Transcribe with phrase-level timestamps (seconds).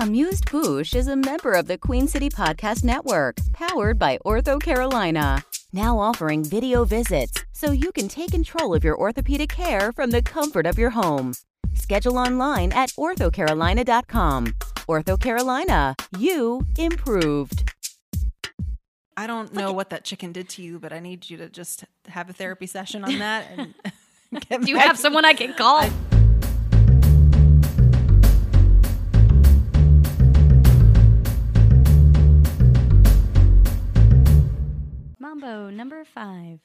[0.00, 5.44] Amused Bouche is a member of the Queen City Podcast Network, powered by Ortho Carolina.
[5.72, 10.20] Now offering video visits so you can take control of your orthopedic care from the
[10.20, 11.34] comfort of your home.
[11.74, 14.46] Schedule online at orthocarolina.com.
[14.88, 17.70] Ortho Carolina, you improved.
[19.16, 21.84] I don't know what that chicken did to you, but I need you to just
[22.08, 23.46] have a therapy session on that.
[23.56, 23.74] And
[24.48, 25.88] get Do you have someone I can call?
[35.58, 36.58] Number five.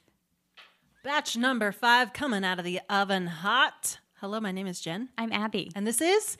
[1.04, 4.00] Batch number five coming out of the oven hot.
[4.20, 5.70] Hello, my name is Jen, I'm Abby.
[5.76, 6.36] and this is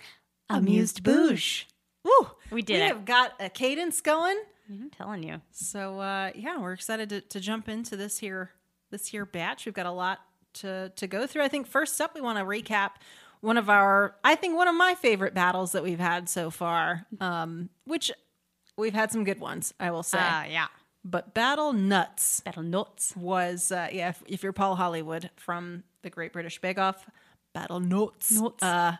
[0.50, 1.66] Amused Bouche.
[2.04, 2.28] Woo!
[2.50, 2.88] We did We it.
[2.88, 4.36] have got a cadence going.
[4.68, 5.40] I'm telling you.
[5.52, 8.50] So uh, yeah, we're excited to, to jump into this here
[8.90, 9.64] this here batch.
[9.64, 10.18] We've got a lot
[10.54, 11.44] to to go through.
[11.44, 12.90] I think first up, we want to recap
[13.42, 17.06] one of our, I think one of my favorite battles that we've had so far.
[17.20, 18.10] Um, which
[18.76, 20.18] we've had some good ones, I will say.
[20.20, 20.66] Ah, yeah.
[21.04, 23.14] But Battle Nuts Battle nuts.
[23.16, 24.10] was uh, yeah.
[24.10, 27.06] If, if you're Paul Hollywood from the Great British Bake Off,
[27.54, 28.32] Battle Nuts.
[28.32, 28.62] Nuts.
[28.62, 28.96] Uh,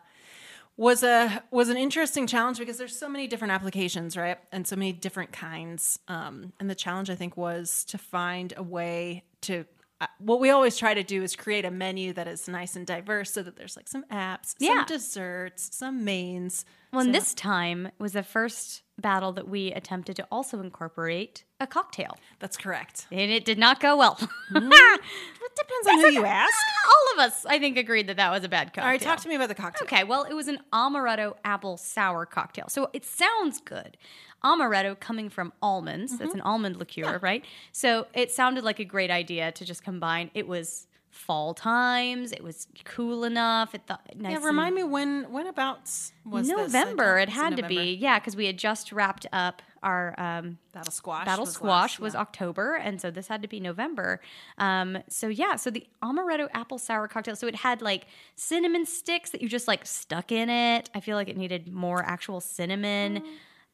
[0.77, 4.39] was a was an interesting challenge because there's so many different applications, right?
[4.51, 5.99] And so many different kinds.
[6.09, 9.67] Um, and the challenge I think was to find a way to
[10.01, 12.87] uh, what we always try to do is create a menu that is nice and
[12.87, 14.77] diverse, so that there's like some apps, Yeah.
[14.79, 16.65] some desserts, some mains.
[16.93, 21.45] Well, and So- this time was the first battle that we attempted to also incorporate
[21.59, 22.17] a cocktail.
[22.39, 23.07] that's correct.
[23.11, 24.19] And it did not go well.
[24.51, 24.73] Mm.
[24.73, 26.53] It depends on who you ask.
[26.53, 28.85] Ah, all of us, I think, agreed that that was a bad cocktail.
[28.85, 29.85] All right, talk to me about the cocktail.
[29.85, 32.67] Okay, well, it was an amaretto apple sour cocktail.
[32.69, 33.97] So it sounds good.
[34.45, 36.19] Amaretto coming from almonds.
[36.19, 36.39] That's mm-hmm.
[36.39, 37.45] an almond liqueur, right?
[37.73, 40.31] So it sounded like a great idea to just combine.
[40.35, 42.33] It was fall times.
[42.33, 43.75] It was cool enough.
[43.75, 47.19] It thought nice Yeah, remind me when when abouts was November.
[47.19, 47.83] It had to November?
[47.83, 51.25] be, yeah, because we had just wrapped up our um, Battle squash.
[51.25, 52.21] Battle was Squash last- was yeah.
[52.21, 54.21] October, and so this had to be November.
[54.59, 57.35] Um, so yeah, so the amaretto apple sour cocktail.
[57.35, 58.07] So it had like
[58.37, 60.91] cinnamon sticks that you just like stuck in it.
[60.95, 63.23] I feel like it needed more actual cinnamon.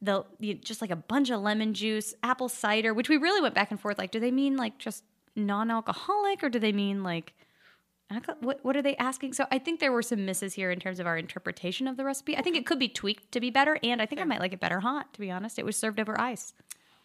[0.03, 3.55] The you, just like a bunch of lemon juice, apple cider, which we really went
[3.55, 3.99] back and forth.
[3.99, 5.03] Like, do they mean like just
[5.37, 7.35] non-alcoholic, or do they mean like
[8.41, 8.65] what?
[8.65, 9.33] What are they asking?
[9.33, 12.05] So I think there were some misses here in terms of our interpretation of the
[12.05, 12.37] recipe.
[12.37, 14.53] I think it could be tweaked to be better, and I think I might like
[14.53, 15.13] it better hot.
[15.15, 16.55] To be honest, it was served over ice.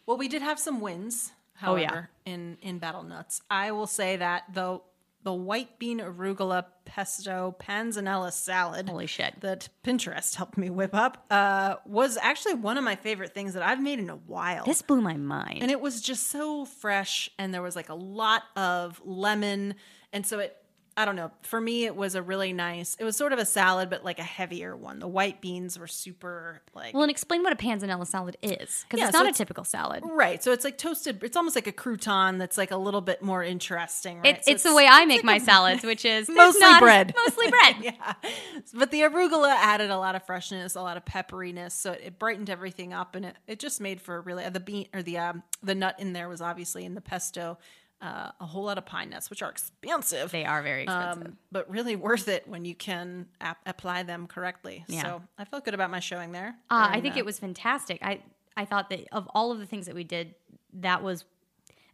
[0.06, 2.32] Well, we did have some wins, Oh, however, yeah.
[2.32, 3.42] in in Battle Nuts.
[3.50, 4.80] I will say that the
[5.24, 9.40] the white bean arugula pesto panzanella salad Holy shit.
[9.40, 13.62] that Pinterest helped me whip up uh, was actually one of my favorite things that
[13.62, 14.64] I've made in a while.
[14.64, 15.62] This blew my mind.
[15.62, 19.74] and it was just so fresh and there was like a lot of lemon
[20.12, 20.56] and so it
[20.96, 23.44] i don't know for me it was a really nice it was sort of a
[23.46, 27.42] salad but like a heavier one the white beans were super like well, and explain
[27.42, 30.02] what a panzanella salad is, because Yeah, it's so not it's- a typical salad.
[30.06, 33.22] right so it's like toasted it's almost like a crouton that's like a little bit
[33.22, 36.60] more interesting right It, So it's the way I make my salads, which is Mostly
[36.60, 37.14] not- bread.
[37.26, 37.76] mostly bread.
[37.80, 38.12] yeah
[38.74, 42.50] but the arugula added a lot of freshness a lot of pepperiness so it brightened
[42.50, 45.42] everything up and it, it just made for a really the bean or the um,
[45.62, 47.56] the nut in there was obviously in the pesto
[48.02, 51.22] uh, a whole lot of pine nuts which are expensive They are very expensive.
[51.28, 54.84] um, but really worth it when you can ap- apply them correctly.
[54.88, 55.02] Yeah.
[55.02, 56.56] So I felt good about my showing there.
[56.70, 58.00] Uh, I think the- it was fantastic.
[58.02, 58.20] I
[58.56, 60.34] I thought that of all of the things that we did,
[60.74, 61.24] that was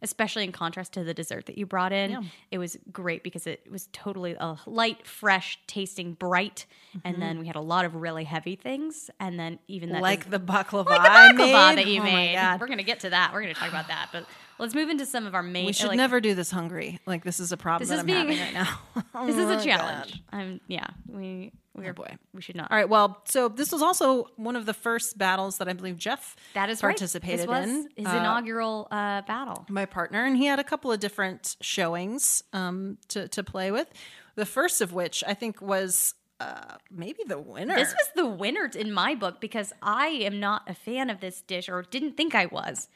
[0.01, 2.11] especially in contrast to the dessert that you brought in.
[2.11, 2.21] Yeah.
[2.51, 6.65] It was great because it was totally a light, fresh, tasting, bright,
[7.03, 10.03] and then we had a lot of really heavy things, and then even that Mm-hmm.
[10.03, 12.57] like des- the baklava, like the I baklava that you oh made.
[12.59, 13.33] We're gonna get to that.
[13.33, 14.25] We're gonna talk about that, but
[14.57, 15.65] let's move into some of our main.
[15.65, 16.99] We should like, never do this hungry.
[17.05, 18.79] Like this is a problem This that is I'm being- having right now.
[19.13, 19.63] Oh This is a God.
[19.63, 20.23] challenge.
[20.31, 20.87] I'm yeah.
[21.07, 22.17] We we are boy.
[22.33, 22.69] We should not.
[22.71, 22.87] All right.
[22.89, 26.69] Well, so this was also one of the first battles that I believe Jeff That
[26.69, 26.89] is right.
[26.91, 27.89] participated was in.
[27.95, 29.65] his Uh, inaugural uh, battle.
[29.69, 33.87] my partner, and he had a couple of different showings um, to to play with.
[34.35, 37.75] The first of which I think was uh, maybe the winner.
[37.75, 41.41] This was the winner in my book because I am not a fan of this
[41.41, 42.87] dish or didn't think I was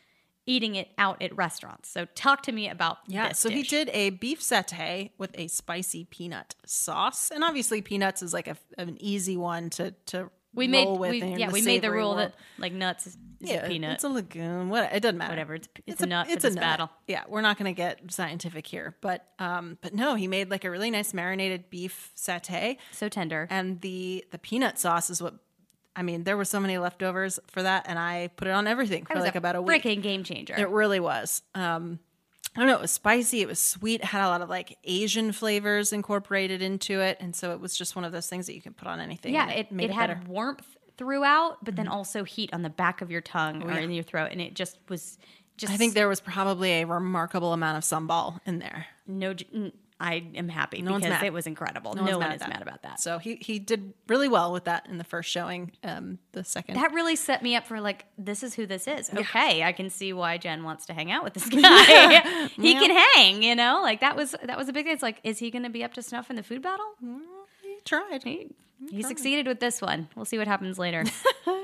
[0.45, 1.89] eating it out at restaurants.
[1.89, 6.05] So talk to me about Yeah, so he did a beef satay with a spicy
[6.05, 10.87] peanut sauce, and obviously peanuts is like a, an easy one to to We made
[10.99, 12.19] with we, yeah we made the rule world.
[12.19, 13.93] that like nuts is, is yeah, a peanut.
[13.95, 14.69] it's a legume.
[14.69, 15.31] What it doesn't matter.
[15.31, 16.59] Whatever, it's- it's a nut it's a nut.
[16.59, 16.89] battle.
[17.07, 20.63] Yeah, we're not going to get scientific here, but um, but no, he made like
[20.65, 23.47] a really nice marinated beef satay, so tender.
[23.49, 25.35] and the the peanut sauce is what.
[25.95, 29.05] I mean, there were so many leftovers for that, and I put it on everything
[29.05, 29.83] for like about a week.
[29.83, 30.55] freaking game changer.
[30.57, 31.43] It really was.
[31.53, 31.99] Um,
[32.55, 32.75] I don't know.
[32.75, 33.41] It was spicy.
[33.41, 34.01] It was sweet.
[34.01, 37.75] It had a lot of like Asian flavors incorporated into it, and so it was
[37.75, 39.33] just one of those things that you can put on anything.
[39.33, 40.21] yeah, and it, made it had better.
[40.27, 44.03] warmth, throughout, but then also heat on the back of your tongue or in your
[44.03, 45.17] throat, and it just was
[45.57, 45.73] just.
[45.73, 48.87] I think there was probably a remarkable amount of sambal in there.
[49.07, 49.33] no.
[50.03, 51.27] Mm, I am happy No one's because mad.
[51.27, 51.93] it was incredible.
[51.93, 52.99] No, one's one mad is mad about that.
[52.99, 55.71] So he he did really well with that in the first showing.
[55.83, 59.09] Um, the second, that really set me up for like this is who this is.
[59.13, 62.47] Okay, I can see why Jen wants to hang out with this guy.
[62.55, 63.81] he can hang, you know.
[63.81, 64.93] Like that was that was a big thing.
[64.93, 66.85] It's like, is he going to be up to snuff in the food battle?
[67.61, 68.23] he tried.
[68.23, 68.49] He,
[68.89, 70.09] he succeeded with this one.
[70.15, 71.03] We'll see what happens later.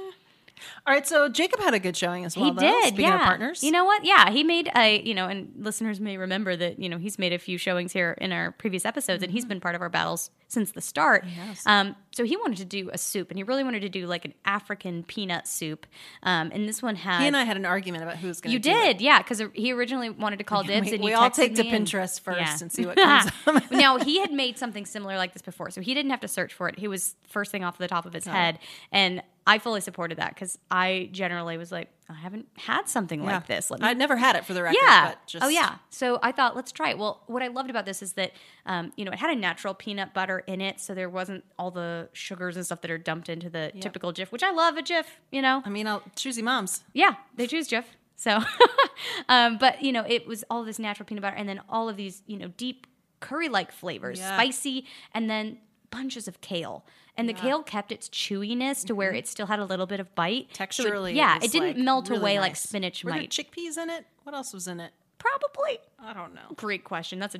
[0.87, 2.45] All right, so Jacob had a good showing as well.
[2.45, 3.15] he though, did, Speaking yeah.
[3.15, 4.03] of partners, You know what?
[4.05, 7.33] Yeah, he made a you know, and listeners may remember that you know he's made
[7.33, 9.49] a few showings here in our previous episodes, and he's Mm-hmm.
[9.49, 11.23] been part of our battles since the start.
[11.35, 11.63] Yes.
[11.65, 14.25] Um, so he wanted to do a soup, and he really wanted to do like
[14.25, 15.85] an African peanut soup.
[16.23, 18.53] Um, and this one had he and I had an argument about who's going to.
[18.53, 21.29] You did, yeah, because he originally wanted to call dibs, We- and we you all
[21.29, 22.57] take to me and- Pinterest first yeah.
[22.61, 23.71] and see what comes up.
[23.71, 26.53] now he had made something similar like this before, so he didn't have to search
[26.53, 26.77] for it.
[26.79, 28.59] He was first thing off the top of his head,
[28.91, 33.47] and I fully supported that because I generally was like, I haven't had something like
[33.47, 33.69] this.
[33.71, 34.77] Let me I'd never had it for the record.
[34.81, 35.09] yeah.
[35.09, 35.75] But just, oh, yeah.
[35.89, 36.97] So I thought, let's try it.
[36.97, 38.31] Well, what I loved about this is that,
[38.65, 41.71] um, you know, it had a natural peanut butter in it, so there wasn't all
[41.71, 44.81] the sugars and stuff that are dumped into the typical Jif, which I love a
[44.83, 45.05] Jif.
[45.31, 46.83] You know, I mean, I'll choosy moms.
[46.93, 47.85] yeah, they choose Jif.
[48.15, 48.39] So,
[49.29, 51.97] um, but you know, it was all this natural peanut butter, and then all of
[51.97, 52.85] these, you know, deep
[53.19, 54.35] curry-like flavors, Yeah.
[54.35, 55.57] spicy, and then
[55.91, 56.85] bunches of kale.
[57.19, 60.13] And the kale kept its chewiness to where it still had a little bit of
[60.15, 60.47] bite.
[60.53, 63.29] So it- Texturally, yeah, was, it didn't like, melt really away like spinach Were might.
[63.29, 64.05] chickpeas in it?
[64.23, 64.91] What else was in it?
[65.17, 65.79] Probably.
[66.01, 66.55] I don't know.
[66.55, 67.19] Great question.
[67.19, 67.39] That's a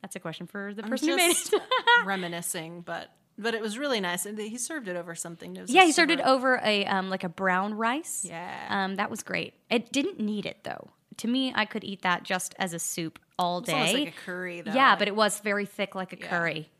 [0.00, 1.62] that's a question for the person who made it.
[2.04, 4.26] reminiscing, but but it was really nice.
[4.26, 5.56] And he served it over something.
[5.56, 8.24] It yeah, he served it over a um like a brown rice.
[8.28, 8.66] Yeah.
[8.68, 9.54] Um, that was great.
[9.70, 10.90] It didn't need it though.
[11.18, 13.94] To me, I could eat that just as a soup all day.
[13.94, 14.72] like a curry, though.
[14.72, 16.68] yeah, but it was very thick like a curry.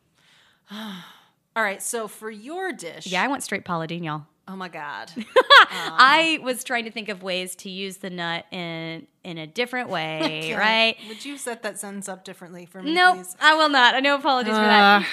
[1.56, 1.82] all right.
[1.82, 4.26] So for your dish, Yeah, I went straight Paula Deen, y'all.
[4.48, 5.10] Oh my god.
[5.70, 9.46] I um, was trying to think of ways to use the nut in in a
[9.46, 10.96] different way, right?
[11.08, 13.36] Would you set that sentence up differently for me, Nope, please?
[13.40, 13.94] I will not.
[13.96, 15.04] I no apologies for that.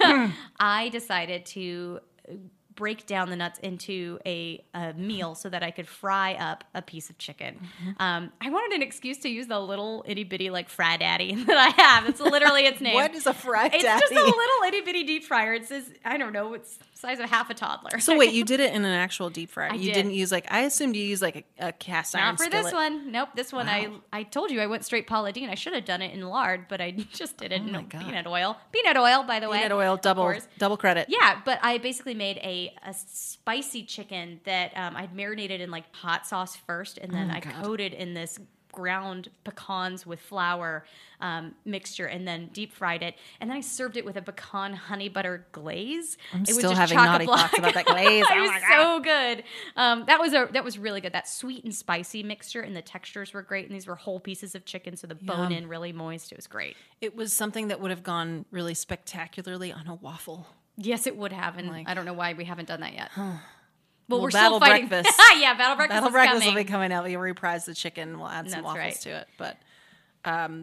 [0.00, 0.30] Uh.
[0.60, 2.00] I decided to
[2.78, 6.80] break down the nuts into a, a meal so that I could fry up a
[6.80, 7.56] piece of chicken.
[7.56, 7.90] Mm-hmm.
[8.00, 11.58] Um, I wanted an excuse to use the little itty bitty like fry daddy that
[11.58, 12.08] I have.
[12.08, 12.94] It's literally its name.
[12.94, 13.78] What is a fry daddy?
[13.84, 15.54] It's just a little itty bitty deep fryer.
[15.54, 16.54] It says I don't know.
[16.54, 17.98] It's the size of half a toddler.
[17.98, 19.74] So wait, you did it in an actual deep fryer.
[19.74, 19.94] you did.
[19.94, 22.72] didn't use like I assumed you used like a, a cast iron Not for this
[22.72, 23.10] one.
[23.10, 23.30] Nope.
[23.34, 25.50] This one, I I told you I went straight Paula Deen.
[25.50, 28.04] I should have done it in lard, but I just did it in Oh God.
[28.04, 28.56] peanut oil.
[28.70, 29.58] Peanut oil, by the way.
[29.58, 31.06] Peanut oil, double double credit.
[31.08, 35.84] Yeah, but I basically made a, a spicy chicken that um, I'd marinated in like
[35.94, 38.38] hot sauce first, and Oh then I coated in this
[38.70, 40.84] ground pecans with flour
[41.20, 44.72] um, mixture, and then deep fried it, and then I served it with a pecan
[44.74, 46.16] honey butter glaze.
[46.32, 48.24] I'm it was still just having naughty thoughts about that glaze.
[48.30, 48.60] it Oh was God.
[48.76, 49.44] so good.
[49.74, 51.12] Um, that was a that was really good.
[51.14, 53.66] That sweet and spicy mixture, and the textures were great.
[53.66, 56.30] And these were whole pieces of chicken, so the bone in really moist.
[56.30, 56.76] It was great.
[57.00, 60.46] It was something that would have gone really spectacularly on a waffle.
[60.80, 63.10] Yes, it would have, and I don't know why we haven't done that yet.
[63.16, 63.40] Well,
[64.08, 64.88] Well, we're Battle still fighting.
[64.88, 65.20] Breakfast.
[65.36, 66.54] yeah, battle breakfast Battle is breakfast coming.
[66.54, 67.04] will be coming out.
[67.04, 68.18] We'll reprise the chicken.
[68.18, 68.94] We'll add some That's waffles right.
[69.02, 69.28] to it.
[69.36, 69.56] But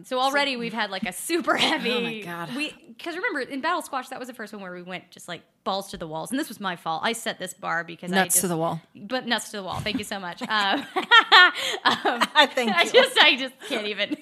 [0.04, 1.90] so already we've had like a super heavy.
[1.96, 2.56] Oh my God.
[2.56, 5.28] We because remember in Battle Squash that was the first one where we went just
[5.28, 7.02] like balls to the walls, and this was my fault.
[7.04, 8.80] I set this bar because I nuts just, to the wall.
[8.94, 9.80] But nuts to the wall.
[9.80, 10.40] Thank you so much.
[11.84, 14.16] Um, I think I just I just can't even.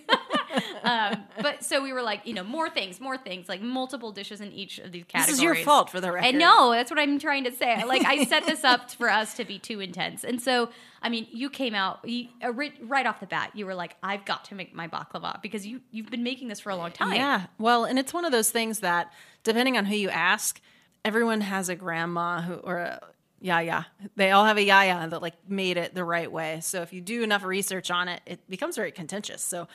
[0.82, 4.40] Um, but so we were like, you know, more things, more things, like multiple dishes
[4.40, 5.38] in each of these this categories.
[5.38, 6.26] is your fault for the record.
[6.26, 7.84] I know that's what I'm trying to say.
[7.84, 10.70] Like I set this up for us to be too intense, and so
[11.02, 13.50] I mean, you came out you, uh, ri- right off the bat.
[13.54, 16.60] You were like, "I've got to make my baklava because you you've been making this
[16.60, 17.46] for a long time." Yeah.
[17.58, 20.60] Well, and it's one of those things that depending on who you ask,
[21.04, 23.00] everyone has a grandma who or a
[23.44, 23.86] yaya.
[24.16, 26.60] They all have a yaya that like made it the right way.
[26.62, 29.44] So if you do enough research on it, it becomes very contentious.
[29.44, 29.68] So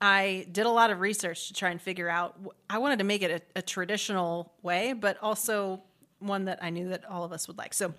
[0.00, 2.38] I did a lot of research to try and figure out.
[2.68, 5.82] I wanted to make it a, a traditional way, but also
[6.18, 7.74] one that I knew that all of us would like.
[7.74, 7.94] So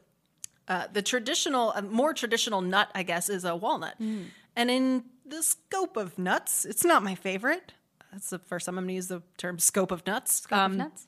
[0.67, 3.95] uh, the traditional, more traditional nut, I guess, is a walnut.
[4.55, 7.73] And in the scope of nuts, it's not my favorite.
[8.11, 10.41] That's the first time I'm going to use the term scope of nuts.
[10.41, 11.07] Scoop of nuts.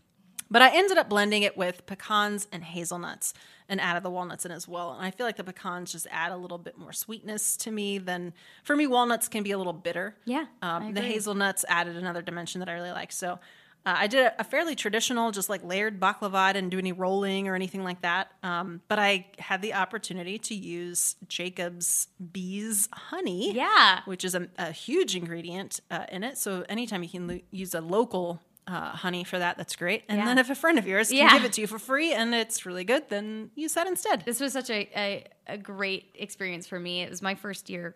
[0.49, 3.33] But I ended up blending it with pecans and hazelnuts
[3.69, 4.93] and added the walnuts in as well.
[4.93, 7.97] And I feel like the pecans just add a little bit more sweetness to me
[7.97, 10.15] than, for me, walnuts can be a little bitter.
[10.25, 13.11] Yeah, Um, the hazelnuts added another dimension that I really like.
[13.11, 13.39] So
[13.85, 16.35] uh, I did a, a fairly traditional, just like layered baklava.
[16.35, 18.31] I didn't do any rolling or anything like that.
[18.41, 23.53] Um, but I had the opportunity to use Jacob's Bees honey.
[23.53, 23.99] Yeah.
[24.05, 26.37] Which is a, a huge ingredient uh, in it.
[26.37, 30.03] So anytime you can lo- use a local uh, honey for that, that's great.
[30.09, 30.25] And Yeah.
[30.25, 31.33] then if a friend of yours can Yeah.
[31.33, 34.23] give it to you for free and it's really good, then use that instead.
[34.25, 37.01] This was such a, a, a great experience for me.
[37.01, 37.95] It was my first year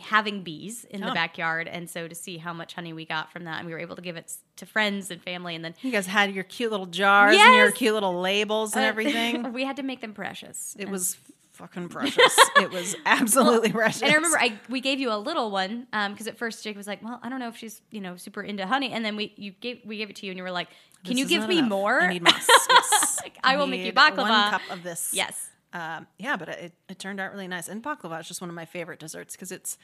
[0.00, 1.14] having bees in the Oh.
[1.14, 1.68] backyard.
[1.68, 3.96] And so to see how much honey we got from that, and we were able
[3.96, 5.54] to give it to friends and family.
[5.54, 8.84] And then You guys had your cute little jars and your cute little labels and
[8.84, 9.52] everything.
[9.58, 10.74] we had to make them precious.
[10.78, 11.16] It was
[11.62, 12.36] fucking precious.
[12.56, 14.02] it was absolutely precious.
[14.02, 16.86] And I remember I we gave you a little one because at first Jake was
[16.86, 19.32] like, "Well, I don't know if she's you know super into honey," and then we
[19.36, 20.68] you gave we gave it to you and you were like,
[21.04, 21.70] "Can This you give me enough.
[21.70, 22.22] more?" I need.
[22.26, 23.20] Yes.
[23.44, 24.16] I will make you baklava.
[24.28, 25.10] One cup of this.
[25.12, 27.68] Yes, Um, yeah, but it, it turned out really nice.
[27.68, 29.78] And baklava is just one of my favorite desserts because it's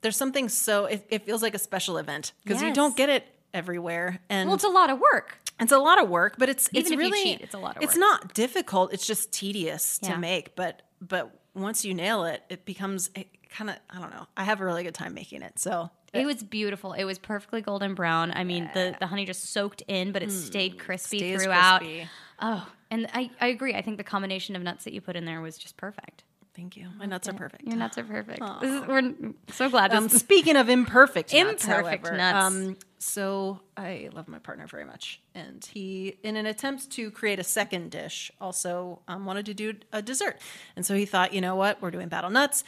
[0.00, 3.26] there's something so it, it feels like a special event because you don't get it
[3.52, 5.38] everywhere, and well, it's a lot of work.
[5.60, 6.34] It's a lot of work.
[6.38, 8.00] But it's it's Even you really cheat, it's a lot of It's work.
[8.00, 8.92] not difficult.
[8.92, 10.14] It's just tedious Yeah.
[10.14, 10.56] to make.
[10.56, 13.10] But but once you nail it, it becomes
[13.50, 14.26] kind of I don't know.
[14.36, 15.58] I have a really good time making it.
[15.58, 16.92] So It was beautiful.
[16.92, 18.32] It was perfectly golden brown.
[18.34, 21.20] I mean, the, the honey just soaked in, but it stayed crispy Mm.
[21.20, 21.80] stays throughout.
[21.80, 22.08] crispy.
[22.40, 23.74] Oh, and I, I agree.
[23.74, 26.24] I think the combination of nuts that you put in there was just perfect.
[26.60, 26.88] Thank you.
[26.98, 27.62] My nuts are perfect.
[27.66, 28.42] Your nuts are perfect.
[28.60, 29.14] This is, we're
[29.50, 29.94] so glad.
[29.94, 32.44] Um, This is, speaking of imperfect nuts, Imperfect however, nuts.
[32.44, 37.38] Um, so I love my partner very much, and he, in an attempt to create
[37.38, 40.38] a second dish, also um, wanted to do a dessert.
[40.76, 42.62] And so he thought, you know what, we're doing battle nuts.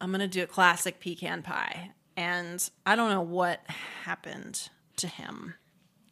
[0.00, 3.60] I'm gonna do a classic pecan pie, and I don't know what
[4.02, 5.54] happened to him.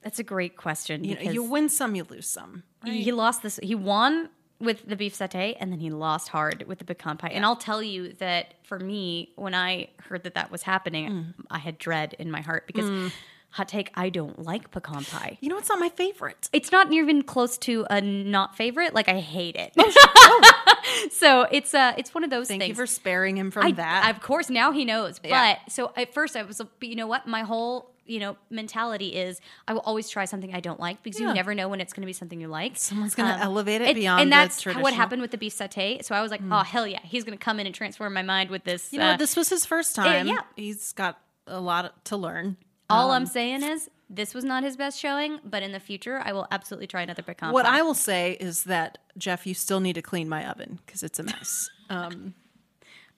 [0.02, 1.02] that's a great question.
[1.02, 2.62] You know, you win some, you lose some.
[2.84, 3.58] he lost this.
[3.60, 4.28] He won
[4.60, 7.28] with the beef satay, and then he lost hard with the pecan pie.
[7.32, 11.34] And I'll tell you that for me, when I heard that that was happening, Mm.
[11.50, 13.12] I had dread in my heart because.
[13.52, 15.38] Hot take, I don't like pecan pie.
[15.40, 16.50] You know, it's not my favorite.
[16.52, 18.92] It's not even close to a not favorite.
[18.92, 19.72] Like I hate it.
[21.12, 22.68] so it's uh it's one of those Oh, Thank things.
[22.70, 24.14] you for sparing him from I, that.
[24.14, 25.18] Of course, now he knows.
[25.24, 25.54] Yeah.
[25.64, 27.26] But so at first I was, but you know what?
[27.26, 31.20] My whole you know mentality is I will always try something I don't like because
[31.20, 31.28] Yeah.
[31.28, 32.76] you never know when it's going to be something you like.
[32.76, 36.02] Someone's gonna elevate it it's- beyond and that's what happened with the beef satay.
[36.04, 38.22] So I was like, oh hell yeah, he's going to come in and transform my
[38.22, 38.92] mind with this.
[38.92, 40.26] you know, uh, this was his first time.
[40.26, 40.40] yeah.
[40.56, 42.56] He's got a lot to learn.
[42.90, 46.20] all Um, I'm saying is this was not his best showing, but in the future
[46.24, 47.52] I will absolutely try another pecan.
[47.52, 47.78] What pie.
[47.78, 51.18] I will say is that Jeff, you still need to clean my oven because it's
[51.18, 51.68] a mess.
[51.90, 52.34] Um,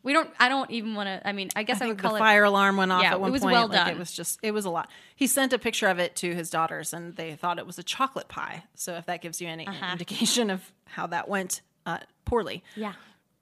[0.02, 0.30] we don't.
[0.38, 1.26] I don't even want to.
[1.28, 2.20] I mean, I guess I, I would think the call it.
[2.20, 3.52] fire alarm went off Yeah, at one it was point.
[3.52, 3.88] well like, done.
[3.90, 4.88] It was just, it was a lot.
[5.14, 7.82] He sent a picture of it to his daughters, and they thought it was a
[7.82, 8.64] chocolate pie.
[8.74, 9.92] So if that gives you any Uh-huh.
[9.92, 12.92] indication of how that went uh, poorly, Yeah.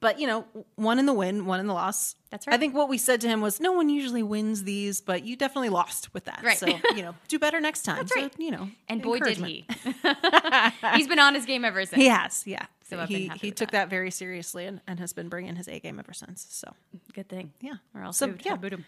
[0.01, 0.45] But you know,
[0.77, 2.15] one in the win, one in the loss.
[2.31, 2.55] That's right.
[2.55, 5.35] I think what we said to him was, no one usually wins these, but you
[5.35, 6.41] definitely lost with that.
[6.43, 6.57] Right.
[6.57, 7.97] So you know, do better next time.
[7.97, 8.33] That's so, right.
[8.39, 9.67] You know, And boy, did he.
[10.95, 12.01] He's been on his game ever since.
[12.01, 12.67] He has, yeah.
[12.89, 13.85] So I've he he took that.
[13.85, 13.91] that.
[13.91, 16.47] very seriously and, and has been bringing his A game ever since.
[16.49, 16.73] So
[17.13, 17.53] Good thing.
[17.61, 18.57] yeah, Or else so yeah.
[18.57, 18.85] boot him.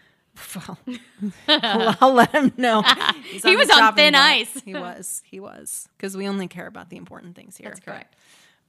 [0.55, 0.79] Well,
[1.49, 2.83] I'll, I'll let him know.
[3.43, 4.61] He was on thin ice.
[4.65, 5.23] He was.
[5.29, 5.89] He was.
[5.97, 7.69] Because we only care about the important things here.
[7.69, 8.15] That's But, correct.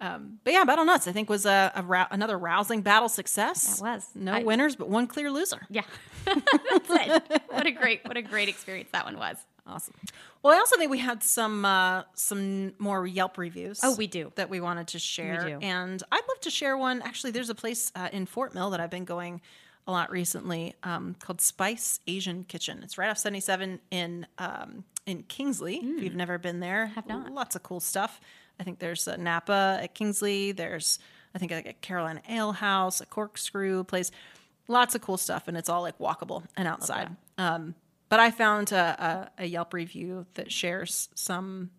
[0.01, 3.79] Um, but yeah, Battle Nuts I think was a, a rou- another rousing battle success.
[3.79, 4.07] It was.
[4.15, 5.65] no I- winners, but one clear loser.
[5.69, 5.83] Yeah.
[6.25, 7.41] That's it.
[7.49, 9.37] What a great, what a great experience that one was.
[9.67, 9.93] Awesome.
[10.41, 13.79] Well, I also think we had some uh, some more Yelp reviews.
[13.83, 14.31] Oh, we do.
[14.35, 15.59] that we wanted to share, do.
[15.61, 17.01] and I'd love to share one.
[17.03, 19.39] Actually, there's a place uh, in Fort Mill that I've been going
[19.87, 22.81] a lot recently um, called Spice Asian Kitchen.
[22.83, 25.77] It's right off 77 in um, in Kingsley.
[25.77, 26.93] If you've never been there, Hmm.
[26.95, 27.31] Have not.
[27.31, 28.19] Lots of cool stuff.
[28.61, 30.51] I think there's a Napa at Kingsley.
[30.51, 30.99] There's
[31.33, 34.11] I think like a Carolina Ale House, a Corkscrew place.
[34.67, 37.15] Lots of cool stuff, and it's all like walkable and outside.
[37.39, 37.73] Um,
[38.07, 41.71] but I found a, a, a Yelp review that shares some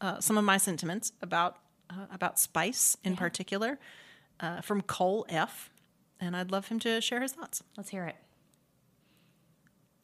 [0.00, 1.58] uh, some of my sentiments about
[1.90, 3.78] uh, about spice in particular
[4.40, 5.70] uh, from Cole F.
[6.18, 7.62] And I'd love him to share his thoughts.
[7.76, 8.16] Let's hear it.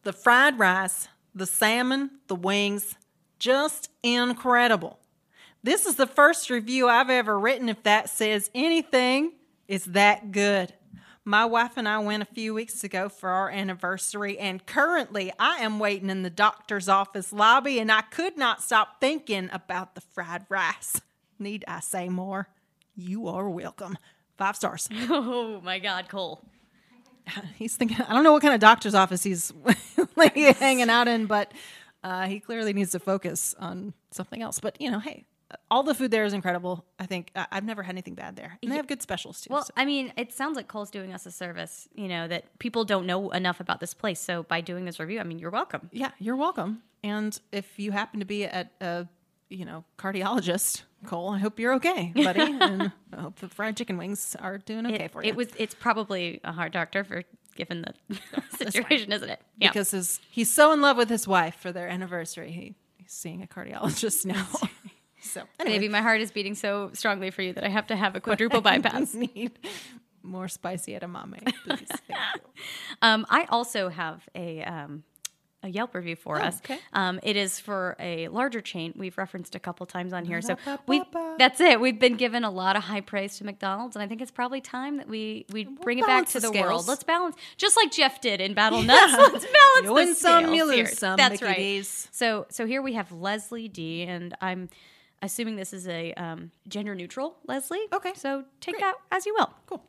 [0.03, 2.95] The fried rice, the salmon, the wings,
[3.39, 5.00] just incredible.
[5.63, 7.69] This is the first review I've ever written.
[7.69, 9.33] If that says anything,
[9.69, 10.73] it's that good.
[11.23, 15.59] My wife and I went a few weeks ago for our anniversary, and currently I
[15.59, 20.01] am waiting in the doctor's office lobby, and I could not stop thinking about the
[20.01, 21.03] fried rice.
[21.39, 22.49] Need I say more?
[22.97, 23.99] You are welcome.
[24.39, 24.89] Five stars.
[25.11, 26.43] Oh my God, Cole.
[27.57, 29.53] He's thinking, I don't know what kind of doctor's office he's
[30.35, 31.53] hanging out in, but
[32.03, 34.59] uh, he clearly needs to focus on something else.
[34.59, 35.27] But, you know, hey,
[35.71, 36.85] all the food there is incredible.
[36.99, 38.59] I think I- I've never had anything bad there.
[38.63, 39.49] And they have good specials too.
[39.53, 39.73] Well, so.
[39.77, 43.07] I mean, it sounds like Cole's doing us a service, you know, that people don't
[43.07, 44.21] know enough about this place.
[44.21, 45.89] So by doing this review, I mean, you're welcome.
[45.93, 46.83] yeah, you're welcome.
[47.03, 49.07] And if you happen to be at a,
[49.49, 52.41] you know, cardiologist, Cole, I hope you're okay, buddy.
[52.43, 55.31] and I hope the fried chicken wings are doing okay It, for you.
[55.31, 55.49] it was.
[55.57, 57.23] It's probably a heart doctor for
[57.57, 58.19] given the
[58.59, 59.41] situation, isn't it?
[59.59, 59.71] Yeah.
[59.71, 62.53] because his, he's so in love with his wife for their anniversary.
[62.53, 64.47] He, he seeing a cardiologist now.
[65.21, 67.97] So anyway, Baby, my heart is beating so strongly for you that I have to
[67.97, 69.15] have a quadruple bypass.
[69.15, 69.53] need
[70.23, 71.89] more spicy edamame, please.
[73.03, 75.05] Um, I also have a um,
[75.63, 76.59] a Yelp review for us.
[76.59, 76.79] okay.
[76.93, 78.95] Um, it is for a larger chain.
[78.97, 81.03] We've referenced a couple times on here, so we
[81.39, 81.81] that's it.
[81.81, 84.61] We've been given a lot of high praise to McDonald's, and I think it's probably
[84.61, 86.89] time that we we bring it back to the world.
[86.89, 89.13] Let's balance, just like Jeff did in Battle Nuts.
[89.13, 89.47] Let's balance
[89.77, 91.57] You the win some, you lose some, That's Mickey right.
[91.57, 92.09] D's.
[92.11, 94.69] So so here we have Leslie D, and I'm
[95.23, 97.87] assuming this is a um, gender neutral Leslie.
[97.93, 98.13] Okay.
[98.15, 98.81] So take Great.
[98.83, 99.51] that as you will.
[99.67, 99.85] Cool.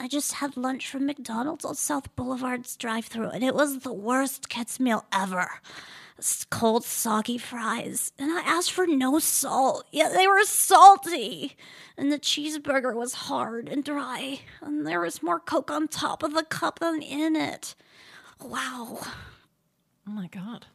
[0.00, 3.92] I just had lunch from McDonald's on South Boulevard's drive through, and it was the
[3.92, 5.48] worst kids' meal ever.
[6.18, 8.12] S- Cold, soggy fries.
[8.18, 11.56] And I asked for no salt, yet they were salty.
[11.96, 14.40] And the cheeseburger was hard and dry.
[14.60, 17.76] And there was more Coke on top of the cup than in it.
[18.40, 18.98] Wow.
[20.06, 20.66] Oh my god.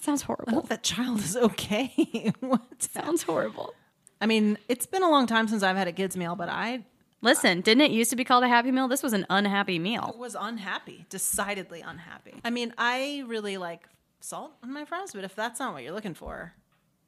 [0.00, 0.52] Sounds I horrible.
[0.54, 2.32] hope that child is okay.
[2.40, 2.82] That?
[2.82, 3.74] Sounds horrible.
[4.20, 6.84] I mean, it's been a long time since I've had a kids meal, but I
[7.20, 8.86] Listen, didn't it used to be called a Happy Meal?
[8.86, 10.10] This was an unhappy meal.
[10.14, 12.34] It was unhappy, decidedly unhappy.
[12.44, 13.88] I mean, I really like
[14.20, 16.54] salt on my fries, but if that's not what you're looking for,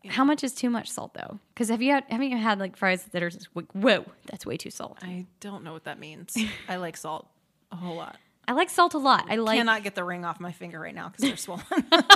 [0.09, 1.39] How much is too much salt though?
[1.55, 4.45] Because have you had, have you had like fries that are just like, whoa, that's
[4.45, 4.99] way too salt.
[5.03, 6.37] I don't know what that means.
[6.69, 7.29] I like salt
[7.71, 8.17] a whole lot.
[8.51, 9.27] I like salt a lot.
[9.29, 11.63] I like Cannot get the ring off my finger right now because they're swollen.
[11.89, 12.11] but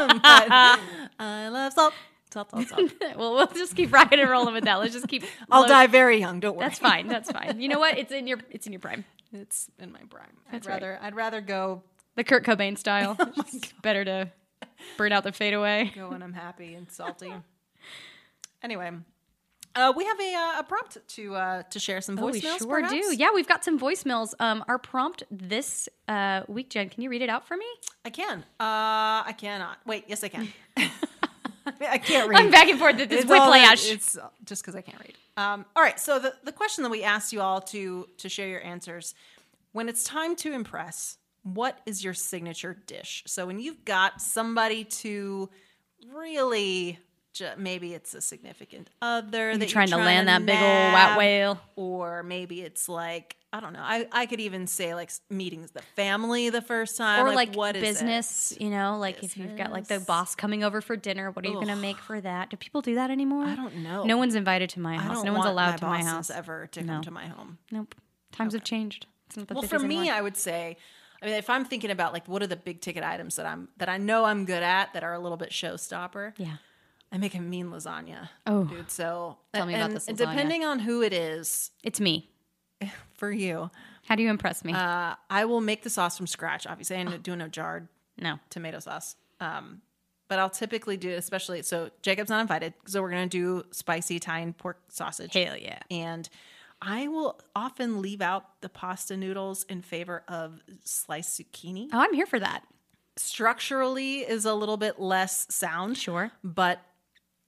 [1.21, 1.95] I love salt.
[2.33, 2.93] Salt, salt, salt.
[3.17, 4.81] well, we'll just keep rocking and rolling with that.
[4.81, 5.23] Let's just keep.
[5.49, 6.41] I'll load- die very young.
[6.41, 6.67] Don't worry.
[6.67, 7.07] That's fine.
[7.07, 7.61] That's fine.
[7.61, 7.97] You know what?
[7.99, 9.05] It's in your it's in your prime.
[9.33, 10.27] It's in my prime.
[10.51, 10.83] That's I'd right.
[10.83, 11.85] rather I'd rather go
[12.17, 13.15] The Kurt Cobain style.
[13.17, 14.33] Oh it's better to
[14.99, 15.93] burn out the fade away.
[15.95, 17.33] go when I'm happy and salty.
[18.61, 18.91] anyway,
[19.77, 22.59] uh, we have a, uh, a prompt to uh, to share some Oh, we voicemails.
[22.59, 23.15] sure do.
[23.17, 24.35] Yeah, we've got some voicemails.
[24.41, 27.67] Um, our prompt this uh, week, Jen, can you read it out for me?
[28.05, 28.39] I can.
[28.61, 29.79] Uh, I cannot.
[29.87, 30.49] Wait, yes, I can.
[31.81, 32.39] I can't read.
[32.41, 33.91] I'm back and forth with this It's whiplash.
[33.91, 35.15] it's just because I can't read.
[35.37, 35.99] Um, all right.
[35.99, 39.15] So the, the question that we asked you all to to share your answers
[39.73, 43.25] when it's time to impress, what is your signature dish?
[43.27, 45.49] So when you've got somebody to
[46.13, 46.99] really,
[47.57, 51.61] maybe it's a significant other that you're trying to land that big old white whale.
[51.77, 53.83] or maybe it's like I don't know.
[53.83, 57.77] I, I could even say like meetings the family the first time, or like, what
[57.77, 57.87] is it?
[57.87, 61.45] business, you know, like if you've got like the boss coming over for dinner, what
[61.45, 62.51] are you going to make for that?
[62.51, 63.45] Do people do that anymore?
[63.45, 64.03] I don't know.
[64.03, 65.23] No one's invited to my house.
[65.23, 66.31] No one's allowed to my house.
[66.31, 66.95] ever to No.
[66.95, 67.59] come to my home.
[67.71, 67.95] Nope.
[68.33, 69.07] Times have changed.
[69.29, 70.15] It's not the Well, 50s for me, anymore.
[70.17, 70.77] I would say,
[71.23, 73.69] I mean, if I'm thinking about like what are the big ticket items that I'm
[73.77, 76.57] that I know I'm good at that are a little bit showstopper, yeah.
[77.15, 78.29] I make a mean lasagna.
[78.47, 78.65] Oh.
[78.65, 78.91] dude.
[78.91, 80.17] So Tell me about this lasagna.
[80.17, 82.29] Depending on who it is It's me.
[83.15, 83.71] for you,
[84.07, 84.73] How do you impress me?
[84.73, 86.67] uh, I will make the sauce from scratch.
[86.67, 88.39] Obviously, I do no jarred no.
[88.51, 89.17] tomato sauce.
[89.41, 89.81] Um,
[90.29, 94.53] but I'll typically do, especially so Jacob's not invited, so we're gonna do spicy Italian
[94.53, 95.33] pork sausage.
[95.35, 95.79] Hell yeah.
[95.91, 96.29] and
[96.83, 101.89] I will often leave out the pasta noodles in favor of sliced zucchini.
[101.93, 102.65] Oh, I'm here for that.
[103.17, 106.31] Structurally is a little bit less sound, Sure.
[106.43, 106.81] but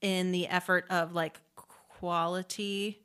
[0.07, 1.41] in the effort of like
[2.01, 3.01] quality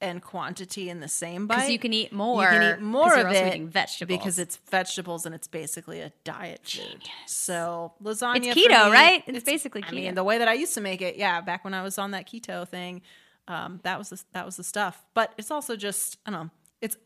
[0.00, 2.42] and quantity in the same bite, Because you can eat more.
[2.44, 4.18] you can eat more of it vegetables.
[4.18, 7.02] because it's vegetables and it's basically a diet food.
[7.26, 9.22] So lasagna, It's keto, me- right?
[9.26, 9.88] It's basically keto.
[9.92, 11.98] I mean, the way that I used to make it, yeah, back when I was
[11.98, 13.02] on that keto thing,
[13.48, 15.04] um, that was the, that was the stuff.
[15.14, 16.50] But it's also just I don't know.
[16.80, 16.96] It's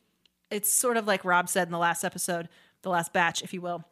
[0.50, 2.48] it's sort of like Rob said in the last episode,
[2.82, 3.84] the last batch, if you will.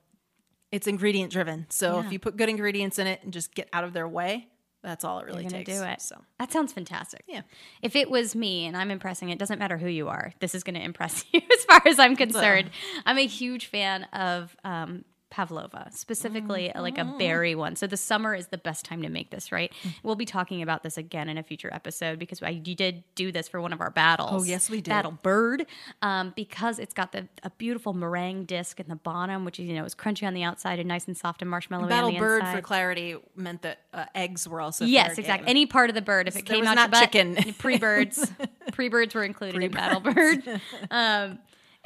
[0.73, 1.67] It's ingredient driven.
[1.71, 4.49] So if you put good ingredients in it and just get out of their way,
[4.83, 5.71] that's all it really You're takes.
[5.71, 6.01] do it.
[6.01, 7.25] So that sounds fantastic.
[7.27, 7.43] Yeah.
[7.83, 10.33] If it was me and I'm impressing, it doesn't matter who you are.
[10.41, 12.71] This is going to impress you as far as I'm concerned.
[13.05, 17.19] I'm a huge fan of um, pavlova, specifically uh, like a Mm-hmm.
[17.19, 17.77] berry one.
[17.77, 19.73] So the summer is the best time to make this, right?
[19.83, 19.95] Mm.
[20.03, 23.31] We'll be talking about this again in a future episode because I you did do
[23.33, 24.31] this for one of our battles.
[24.33, 24.91] Oh, yes, we did.
[24.91, 25.67] Battle bird,
[26.03, 29.75] um, because it's got the a beautiful meringue disc in the bottom, which is you
[29.75, 32.21] know is crunchy on the outside and nice and soft and marshmallowy battle on the
[32.21, 32.57] bird inside.
[32.57, 35.45] for clarity meant that uh, eggs were also Yes, exactly.
[35.47, 35.51] game.
[35.51, 37.37] Any part of the bird, if it There came out not butt, chicken.
[37.59, 38.31] pre-birds,
[38.73, 40.43] pre-birds were included in battle bird.
[40.91, 41.39] Um,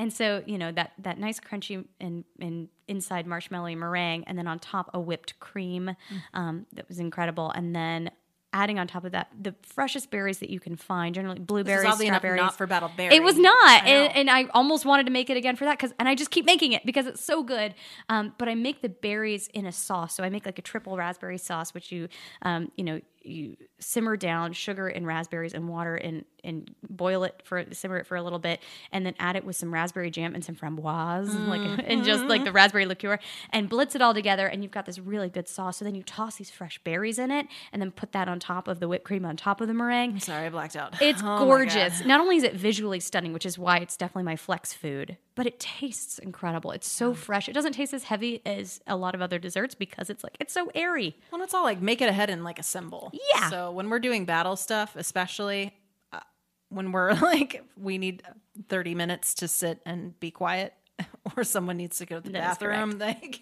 [0.03, 4.47] and so you know that that nice crunchy and, and inside marshmallowy meringue, and then
[4.47, 6.21] on top a whipped cream Mm.
[6.41, 8.11] um, that was incredible, and then.
[8.55, 12.07] Adding on top of that the freshest berries that you can find, generally blueberries, oddly
[12.07, 13.15] enough not for Battle Berry.
[13.17, 15.79] It was not, I and, and I almost wanted to make it again for that
[15.79, 17.75] because, and I just keep making it because it's so good.
[18.11, 20.99] Um, but I make the berries in a sauce, so I make like a triple
[20.99, 22.09] raspberry sauce, which you,
[22.43, 27.41] um, you know, you simmer down sugar and raspberries and water and and boil it
[27.45, 30.35] for simmer it for a little bit and then add it with some raspberry jam
[30.35, 32.47] and some framboise like and just like mm-hmm.
[32.47, 33.19] the raspberry liqueur
[33.51, 35.79] and blitz it all together and you've got this really good sauce.
[35.79, 38.69] So then you toss these fresh berries in it and then put that on top
[38.69, 40.19] of the whipped cream on top of the meringue.
[40.21, 41.01] Sorry, I blacked out.
[41.01, 42.05] it's Oh gorgeous.
[42.05, 45.47] Not only is it visually stunning, which is why it's definitely my flex food, but
[45.47, 46.73] it tastes incredible.
[46.73, 47.49] It's so fresh.
[47.49, 50.53] It doesn't taste as heavy as a lot of other desserts because it's like it's
[50.53, 51.16] so airy.
[51.31, 53.12] Well, it's all like make it ahead and like assemble.
[53.35, 53.51] Yeah.
[53.51, 55.75] So when we're doing battle stuff, especially
[56.12, 56.21] uh,
[56.68, 58.23] when we're like we need
[58.68, 60.75] 30 minutes to sit and be quiet,
[61.37, 63.40] or someone needs to go to the That is bathroom, like,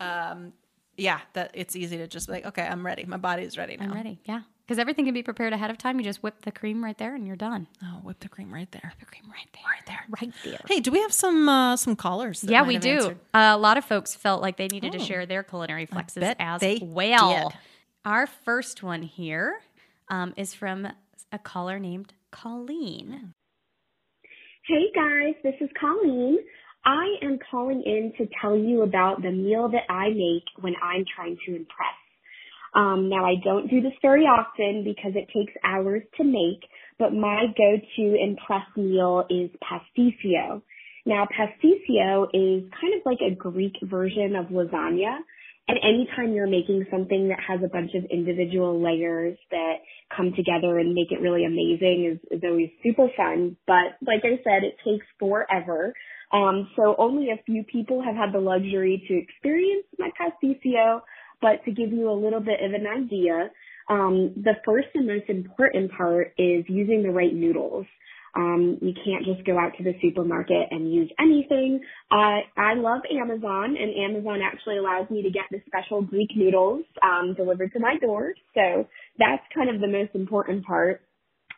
[0.00, 0.52] um,
[0.96, 3.04] yeah, that it's easy to just be like, okay, I'm ready.
[3.04, 3.84] My body's ready now.
[3.84, 4.20] I'm ready.
[4.24, 4.42] Yeah.
[4.66, 5.98] Because everything can be prepared ahead of time.
[5.98, 7.66] You just whip the cream right there and you're done.
[7.82, 8.80] Oh, whip the cream right there.
[8.84, 9.62] Whip The cream right there.
[9.66, 10.00] Right there.
[10.20, 10.60] Right there.
[10.68, 12.40] Hey, do we have some uh, some callers?
[12.42, 13.16] that Yeah, we do.
[13.34, 15.04] Uh, a lot of folks felt like they needed to Oh.
[15.04, 17.48] share their culinary flexes bet as they well.
[17.50, 17.58] did.
[18.04, 19.60] Our first one here
[20.08, 20.88] um, is from
[21.32, 23.34] a caller named Colleen.
[24.66, 26.38] Hey guys, this is Colleen.
[26.84, 31.04] I am calling in to tell you about the meal that I make when I'm
[31.16, 31.94] trying to impress.
[32.74, 36.64] Um, now I don't do this very often because it takes hours to make,
[36.98, 40.62] but my go-to impress meal is pasticcio.
[41.04, 45.18] Now pasticcio is kind of like a Greek version of lasagna.
[45.68, 49.76] And anytime you're making something that has a bunch of individual layers that
[50.14, 53.56] come together and make it really amazing is, is always super fun.
[53.66, 55.94] But like I said, it takes forever.
[56.32, 61.02] Um, so only a few people have had the luxury to experience my pasticcio,
[61.42, 63.50] but to give you a little bit of an idea,
[63.90, 67.86] um, the first and most important part is using the right noodles.
[68.34, 71.80] Um, you can't just go out to the supermarket and use anything.
[72.10, 76.84] I I love Amazon, and Amazon actually allows me to get the special Greek noodles
[77.02, 78.32] um, delivered to my door.
[78.54, 78.86] So
[79.18, 81.02] that's kind of the most important part.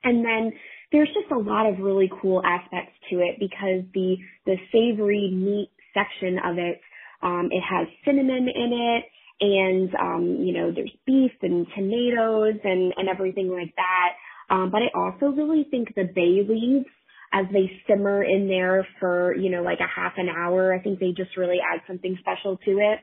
[0.02, 0.52] And then
[0.90, 5.70] there's just a lot of really cool aspects to it because the the savory meat
[5.94, 6.80] section of it,
[7.22, 9.04] um, it has cinnamon in it,
[9.40, 14.10] and um, you know there's beef and tomatoes and and everything like that.
[14.50, 16.86] Um, but I also really think the bay leaves,
[17.32, 21.00] as they simmer in there for, you know, like a half an hour, I think
[21.00, 23.00] they just really add something special to it.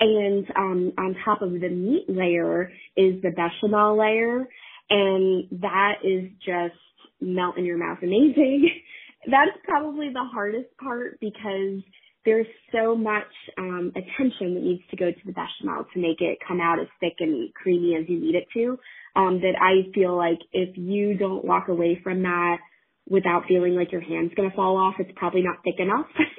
[0.00, 4.48] And um, on top of the meat layer is the bechamel layer,
[4.90, 6.74] and that is just
[7.20, 8.68] melt in your mouth amazing.
[9.30, 11.82] That's probably the hardest part because
[12.24, 16.38] there's so much um, attention that needs to go to the bechamel to make it
[16.46, 18.78] come out as thick and creamy as you need it to.
[19.14, 22.56] Um, that I feel like if you don't walk away from that
[23.08, 26.06] without feeling like your hand's to fall off, it's probably not thick enough.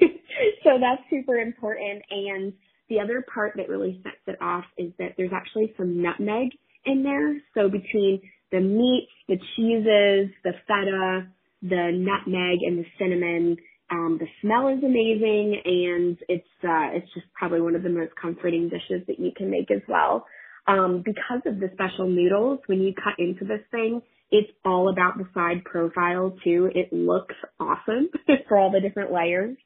[0.64, 2.02] so that's super important.
[2.10, 2.52] And
[2.88, 6.48] the other part that really sets it off is that there's actually some nutmeg
[6.84, 7.36] in there.
[7.54, 8.20] So between
[8.50, 11.28] the meats, the cheeses, the feta,
[11.62, 13.56] the nutmeg, and the cinnamon,
[13.90, 18.12] um, the smell is amazing, and it's uh, it's just probably one of the most
[18.20, 20.26] comforting dishes that you can make as well.
[20.66, 25.18] Um, because of the special noodles, when you cut into this thing, it's all about
[25.18, 26.70] the side profile too.
[26.74, 28.08] It looks awesome
[28.48, 29.56] for all the different layers.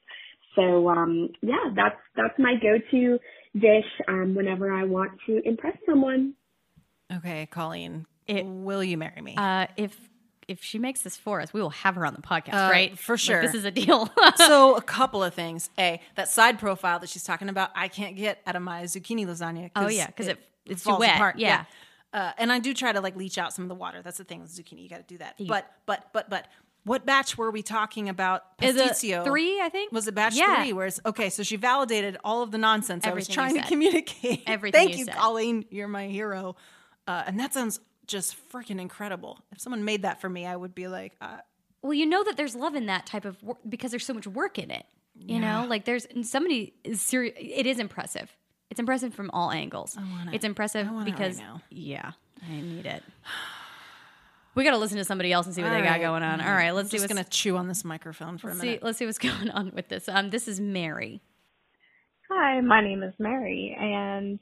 [0.56, 3.18] So um, yeah, that's that's my go-to
[3.54, 6.34] dish um, whenever I want to impress someone.
[7.12, 9.36] Okay, Colleen, It- will you marry me?
[9.36, 9.96] Uh, if
[10.48, 12.98] if she makes this for us, we will have her on the podcast, Uh, right?
[12.98, 13.42] for Like, sure.
[13.42, 14.10] this is a deal.
[14.36, 15.68] so a couple of things.
[15.78, 19.26] A that side profile that she's talking about, I can't get out of my zucchini
[19.26, 19.70] lasagna.
[19.76, 21.38] Oh, yeah, 'cause it- it's too falls wet, apart.
[21.38, 21.64] yeah.
[22.12, 24.00] Uh, and I do try to like leach out some of the water.
[24.02, 24.82] That's the thing with zucchini.
[24.82, 25.34] You got to do that.
[25.46, 26.46] But but but but
[26.84, 28.44] what batch were we talking about?
[28.62, 29.24] Is it Pasticcio.
[29.24, 29.92] three, I think?
[29.92, 30.56] Was it batch Yeah.
[30.62, 30.72] three?
[30.72, 34.42] Whereas okay, so she validated all of the nonsense I was Everything trying to communicate.
[34.46, 35.12] Everything Thank you you.
[35.12, 35.66] Colleen.
[35.70, 36.56] You're my hero.
[37.06, 39.38] Uh, and that sounds just freaking incredible.
[39.52, 41.36] If someone made that for me, I would be like, uh,
[41.82, 44.26] well, you know that there's love in that type of work because there's so much
[44.26, 44.84] work in it.
[45.20, 47.34] You know, like there's somebody is serious.
[47.38, 48.34] It is impressive.
[48.70, 49.96] It's impressive from all angles.
[50.32, 51.60] it's impressive I want it right because now.
[51.70, 52.12] yeah,
[52.46, 53.02] I need it.
[54.54, 56.40] We got to listen to somebody else and see what they All got going on.
[56.40, 58.62] All right, let's I'm see just what's gonna chew on this microphone for a let's
[58.62, 58.80] minute.
[58.80, 58.84] see.
[58.84, 60.08] Let's see what's going on with this.
[60.08, 61.20] Um, this is Mary.
[62.30, 64.38] Hi, my name is Mary, and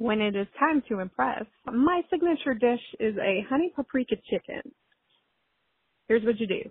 [0.00, 4.62] when it is time to impress, my signature dish is a honey paprika chicken.
[6.08, 6.62] Here's what you do.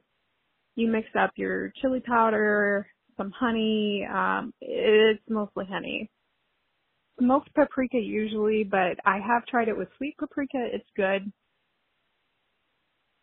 [0.75, 2.87] You mix up your chili powder,
[3.17, 6.09] some honey, um, it's mostly honey.
[7.19, 11.31] Smoked paprika usually, but I have tried it with sweet paprika, it's good.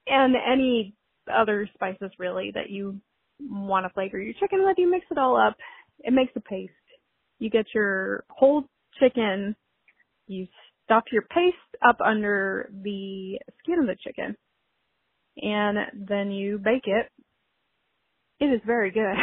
[0.07, 0.95] And any
[1.29, 3.01] other spices really that you
[3.40, 5.57] want to flavor your chicken with, you mix it all up.
[5.99, 6.73] It makes a paste.
[7.40, 8.66] You get your whole
[9.01, 9.57] chicken,
[10.27, 10.47] you
[10.85, 14.37] stuff your paste up under the skin of the chicken
[15.37, 17.11] and then you bake it.
[18.41, 19.17] It is very good.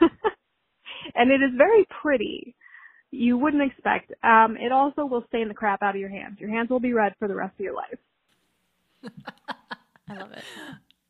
[1.14, 2.54] and it is very pretty.
[3.10, 4.12] You wouldn't expect.
[4.22, 6.38] Um, it also will stain the crap out of your hands.
[6.38, 7.98] Your hands will be red for the rest of your life.
[10.08, 10.44] I love it.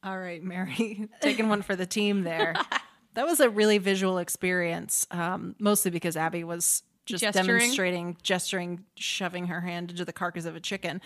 [0.02, 2.54] All right, Mary, taking one for the team there.
[3.14, 7.46] that was a really visual experience, um, mostly because Abby was just Gesturing.
[7.58, 11.00] demonstrating, gesturing, shoving her hand into the carcass of a chicken.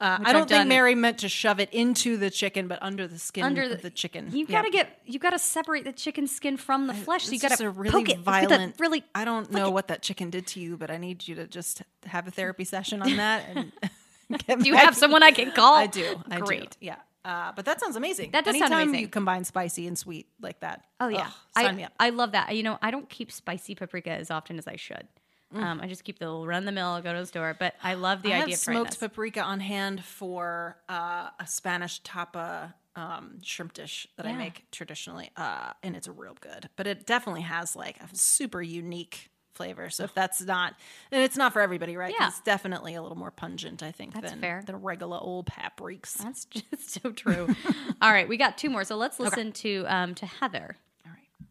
[0.00, 0.68] Uh, I don't I've think done.
[0.68, 3.76] Mary meant to shove it into the chicken, but under the skin Under of the,
[3.76, 4.30] the chicken.
[4.32, 4.58] You Yeah.
[4.58, 5.00] gotta get.
[5.04, 7.24] you've gotta separate the chicken skin from the flesh.
[7.26, 8.18] So you just a really poke it.
[8.18, 8.74] Look at that violent.
[8.78, 9.04] Really.
[9.14, 11.82] I don't know what that chicken did to you, but I need you to just
[12.06, 13.44] have a therapy session on that.
[13.54, 13.72] And
[14.46, 15.74] get Do you have someone I can call?
[15.74, 16.22] I do.
[16.30, 16.70] I Great.
[16.72, 16.76] do.
[16.80, 16.96] Yeah.
[17.24, 18.30] Uh, but that sounds amazing.
[18.30, 19.00] That does sound Anytime amazing.
[19.02, 20.84] you combine spicy and sweet like that.
[20.98, 21.92] Oh yeah, ugh, sign me I up.
[22.00, 22.54] I love that.
[22.56, 25.06] You know, I don't keep spicy paprika as often as I should.
[25.54, 25.62] Mm.
[25.62, 27.56] Um, I just keep the little run the mill, go to the store.
[27.58, 31.46] But I love the I idea have of smoked paprika on hand for uh, a
[31.46, 36.68] Spanish tapa um, shrimp dish that I make traditionally, uh, and it's real good.
[36.76, 39.88] But it definitely has like a super unique flavor.
[39.88, 40.74] So if that's not,
[41.10, 42.12] and it's not for everybody, right?
[42.12, 42.28] 'Cause Yeah.
[42.28, 44.62] it's definitely a little more pungent, I think, That's than fair.
[44.66, 46.14] the regular old papriks.
[46.14, 47.48] That's just so true.
[48.02, 48.84] All right, we got two more.
[48.84, 50.76] So let's listen to um, to Heather.
[51.06, 51.48] All right.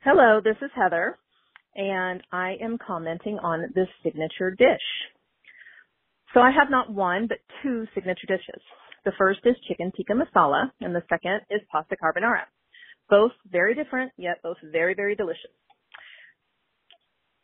[0.00, 1.18] Hello, this is Heather,
[1.76, 4.80] and I am commenting on this signature dish.
[6.32, 8.60] So I have not one, but two signature dishes.
[9.04, 12.42] The first is chicken tikka masala, and the second is pasta carbonara.
[13.08, 15.50] Both very different, yet both very, very delicious.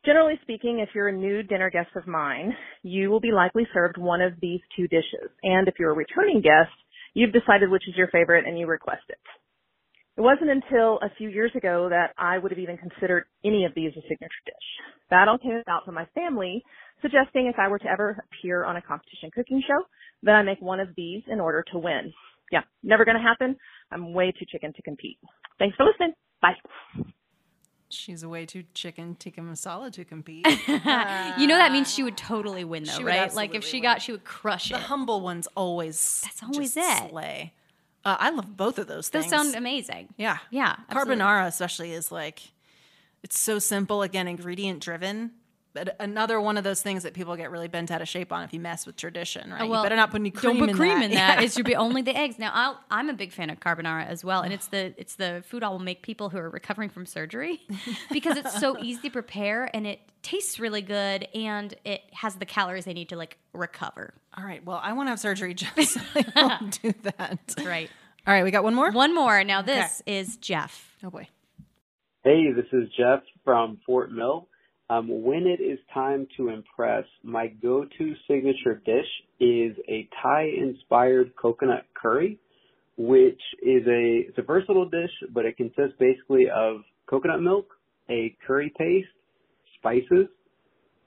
[0.04, 3.98] Generally speaking, if you're a new dinner guest of mine, you will be likely served
[3.98, 5.30] one of these two dishes.
[5.42, 6.72] And if you're a returning guest,
[7.12, 9.18] you've decided which is your favorite and you request it.
[10.20, 13.72] It wasn't until a few years ago that I would have even considered any of
[13.74, 14.68] these a signature dish.
[15.09, 16.62] That all came about from my family
[17.00, 19.83] suggesting if I were to ever appear on a competition cooking show,
[20.24, 22.12] that I make one of these in order to win.
[22.52, 23.56] Yeah, never gonna happen.
[23.90, 25.16] I'm way too chicken to compete.
[25.59, 26.12] Thanks for listening.
[26.42, 26.52] Bye.
[27.88, 30.46] She's a way too chicken tikka masala to compete.
[30.68, 33.35] you know that means she would totally win, though, She would right?
[33.35, 33.85] Like if she win.
[33.85, 34.80] got, she would crush the it.
[34.80, 36.20] The humble ones always.
[36.24, 37.11] That's always just it.
[37.11, 37.54] Slay.
[38.04, 39.26] Uh, I love both of those things.
[39.26, 40.08] Those sound amazing.
[40.16, 40.38] Yeah.
[40.50, 41.22] Yeah, absolutely.
[41.22, 42.40] Carbonara, especially, is like,
[43.22, 45.32] it's so simple, again, ingredient driven.
[45.72, 48.42] But another one of those things that people get really bent out of shape on
[48.42, 49.62] if you mess with tradition, right?
[49.62, 51.04] Oh, you better not put any cream don't put in cream that.
[51.04, 51.38] in that.
[51.38, 51.44] Yeah.
[51.44, 52.38] It should be only the eggs.
[52.38, 55.44] Now, I'll, I'm a big fan of carbonara as well, and it's the it's the
[55.46, 57.61] food I will make people who are recovering from surgery
[58.12, 62.46] because it's so easy to prepare and it tastes really good and it has the
[62.46, 64.12] calories they need to like recover.
[64.37, 64.64] All right.
[64.64, 66.22] Well, I want to have surgery just so I
[66.59, 67.54] don't do that.
[67.64, 67.90] Right.
[68.26, 68.42] All right.
[68.42, 68.90] We got one more?
[68.90, 69.44] One more.
[69.44, 70.96] Now this is Jeff.
[71.04, 71.28] Oh, boy.
[72.24, 74.46] Hey, this is Jeff from Fort Mill.
[74.90, 79.07] Um, when it is time to impress, my go-to signature dish
[79.38, 82.40] is a Thai-inspired coconut curry,
[82.96, 87.68] which is a it's a versatile dish, but it consists basically of coconut milk,
[88.09, 89.07] a curry paste,
[89.79, 90.26] spices,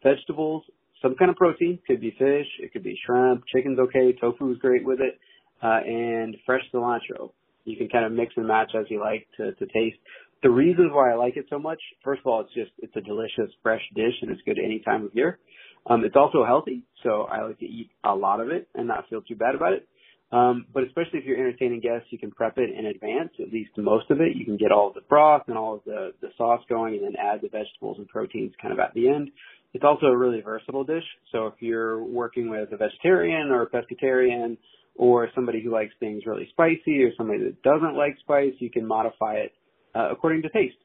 [0.02, 0.64] vegetables,
[1.02, 1.78] some kind of protein.
[1.86, 5.20] Could be fish, it could be shrimp, chicken's okay, tofu is great with it,
[5.62, 7.32] uh, and fresh cilantro.
[7.66, 9.98] You can kind of mix and match as you like to, to taste.
[10.44, 13.02] The reasons why I like it so much, first of all, it's just it's a
[13.02, 15.40] delicious fresh dish and it's good any time of year.
[15.86, 19.08] Um, it's also healthy, so I like to eat a lot of it and not
[19.10, 19.88] feel too bad about it.
[20.34, 23.72] Um, but especially if you're entertaining guests, you can prep it in advance, at least
[23.78, 24.36] most of it.
[24.36, 27.04] You can get all of the broth and all of the, the sauce going and
[27.04, 29.30] then add the vegetables and proteins kind of at the end.
[29.74, 31.04] It's also a really versatile dish.
[31.32, 34.58] So if you're working with a vegetarian or a pescatarian
[34.96, 38.86] or somebody who likes things really spicy or somebody that doesn't like spice, you can
[38.86, 39.54] modify it
[39.96, 40.76] uh, according to taste.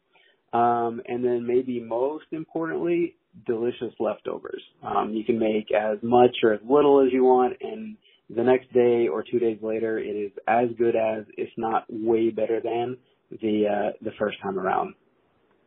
[0.53, 3.17] Um, and then maybe most importantly,
[3.47, 4.63] delicious leftovers.
[4.83, 7.97] Um, you can make as much or as little as you want, and
[8.35, 12.31] the next day or two days later, it is as good as, if not way
[12.31, 12.97] better than,
[13.31, 14.95] the uh, the first time around.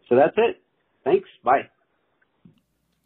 [0.09, 0.61] So that's it.
[1.03, 1.29] Thanks.
[1.43, 1.69] Bye.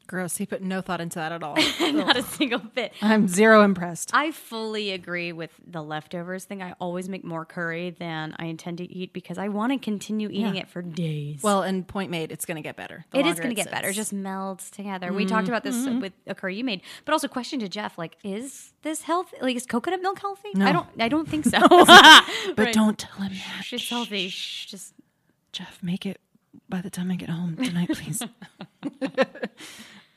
[0.08, 0.38] Gross.
[0.38, 1.56] He put no thought into that at all.
[1.82, 2.94] Not a single bit.
[3.02, 4.12] I'm zero impressed.
[4.14, 6.62] I fully agree with the leftovers thing.
[6.62, 10.30] I always make more curry than I intend to eat because I want to continue
[10.30, 10.62] eating Yeah.
[10.62, 11.42] it for days.
[11.44, 13.06] Well, and point made, it's going to get better.
[13.12, 13.90] The it is going to get better.
[13.90, 15.12] It just melds together.
[15.12, 16.00] We talked about this Mm-hmm.
[16.02, 19.38] with a curry you made, but also question to Jeff: like, is this healthy?
[19.42, 20.50] Like, is coconut milk healthy?
[20.54, 20.66] No.
[20.68, 20.88] I don't.
[21.00, 21.60] I don't think so.
[22.56, 22.74] But Right.
[22.74, 23.66] don't tell him that.
[23.66, 24.30] She's healthy.
[24.30, 24.94] Shh, Just
[25.52, 26.20] Jeff, make it
[26.70, 28.22] by the time I get home tonight, please.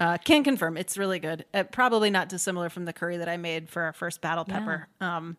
[0.01, 1.45] Uh, can confirm it's really good.
[1.53, 4.89] Uh, probably not dissimilar from the curry that I made for our first battle pepper.
[5.01, 5.37] Um,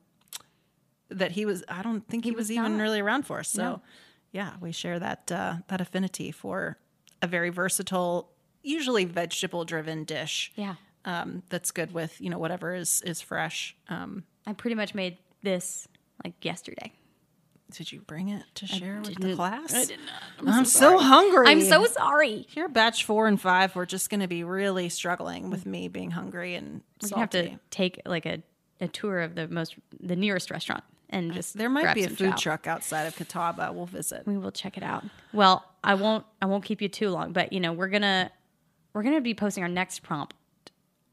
[1.10, 3.44] that he was, I don't think he, was, was even really around for.
[3.44, 3.82] So, No.
[4.32, 6.78] yeah, we share that uh, that affinity for
[7.22, 8.30] a very versatile,
[8.62, 10.52] usually vegetable driven dish.
[10.56, 10.76] yeah.
[11.06, 13.76] Um, that's good with you know whatever is is fresh.
[13.88, 15.88] Um, I pretty much made this
[16.26, 16.92] like yesterday.
[17.72, 19.74] Did you bring it to share with the class?
[19.74, 20.54] I did not.
[20.56, 21.48] I'm, so, hungry.
[21.48, 22.46] I'm so sorry.
[22.50, 26.12] Here, batch four and five, we're just going to be really struggling with me being
[26.12, 28.42] hungry and gonna have to take like a,
[28.82, 32.32] a tour of the most the nearest restaurant and just There might be a food
[32.32, 32.38] chow.
[32.38, 33.72] truck outside of Catawba.
[33.74, 34.24] We'll visit.
[34.26, 35.04] We will check it out.
[35.34, 38.32] Well, I won't I won't keep you too long, but you know, we're gonna
[38.94, 40.36] we're gonna be posting our next prompt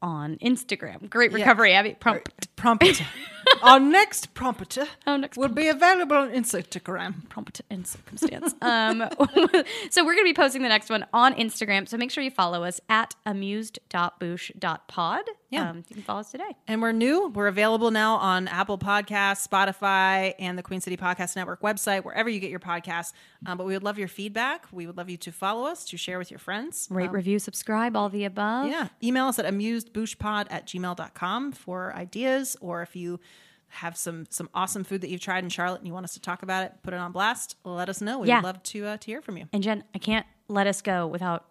[0.01, 1.09] on Instagram.
[1.09, 1.95] Great recovery, Abby.
[1.99, 3.01] Prompt Prompt.
[3.63, 7.27] Our next prompter Oh, next will be available on Instagram.
[7.29, 8.53] prompt in circumstance.
[8.61, 8.99] um,
[9.89, 11.87] so we're going to be posting the next one on Instagram.
[11.87, 15.23] So make sure you follow us at amused.bouche.pod.
[15.49, 15.69] Yeah.
[15.69, 16.55] Um, you can follow us today.
[16.67, 17.29] And we're new.
[17.29, 22.29] We're available now on Apple Podcasts, Spotify, and the Queen City Podcast Network website, wherever
[22.29, 23.13] you get your podcasts.
[23.45, 24.65] Um, but we would love your feedback.
[24.71, 26.87] We would love you to follow us, to share with your friends.
[26.91, 28.67] Rate, review, subscribe, all the above.
[28.67, 28.89] Yeah.
[29.01, 33.19] Email us at amusedbouchepod at gmail.com for ideas or if you
[33.69, 36.21] have some some awesome food that you've tried in Charlotte and you want us to
[36.21, 38.19] talk about it, put it on blast, let us know.
[38.19, 38.39] We'd Yeah.
[38.41, 39.45] love to uh, to hear from you.
[39.53, 41.45] And Jen, I can't let us go without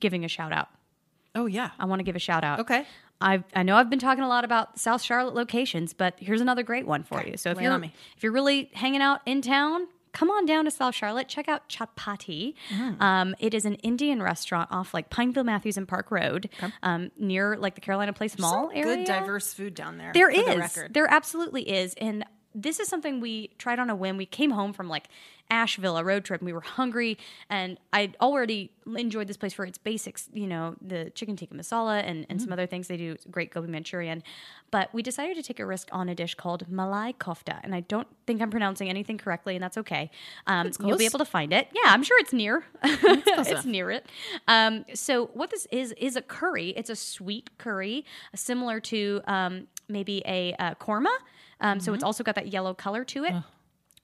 [0.00, 0.68] giving a shout out.
[1.34, 1.70] Oh yeah.
[1.78, 2.60] I want to give a shout out.
[2.60, 2.86] Okay.
[3.20, 6.62] I've, I know I've been talking a lot about South Charlotte locations, but here's another
[6.62, 7.36] great one for you.
[7.36, 7.92] So if lay you're on me.
[8.16, 11.28] if you're really hanging out in town, come on down to South Charlotte.
[11.28, 12.54] Check out Chapati.
[12.70, 13.02] Mm.
[13.02, 16.48] Um, it is an Indian restaurant off like Pineville Matthews and Park Road,
[16.82, 18.96] um, near like the Carolina Place Mall area.
[18.96, 20.12] Good diverse food down there.
[20.14, 20.46] There is.
[20.46, 20.94] The record.
[20.94, 21.94] There absolutely is.
[21.94, 22.24] And
[22.54, 24.16] this is something we tried on a whim.
[24.16, 25.08] We came home from like
[25.50, 27.18] Asheville, a road trip, and we were hungry.
[27.50, 32.02] And I'd already enjoyed this place for its basics, you know, the chicken tikka masala
[32.02, 32.88] and, and some other things.
[32.88, 34.22] They do great gobi Manchurian.
[34.70, 37.60] But we decided to take a risk on a dish called Malai Kofta.
[37.62, 40.10] And I don't think I'm pronouncing anything correctly, and that's okay.
[40.46, 41.68] Um, you'll be able to find it.
[41.72, 42.64] Yeah, I'm sure it's near.
[42.82, 44.06] it's near it.
[44.48, 46.70] Um, so what this is is a curry.
[46.70, 51.14] It's a sweet curry, similar to um, maybe a uh, korma.
[51.60, 53.34] Um, So it's also got that yellow color to it.